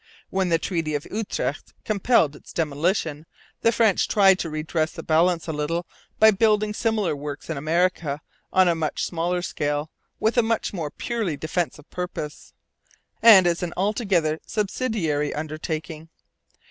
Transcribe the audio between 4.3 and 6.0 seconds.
to redress the balance a little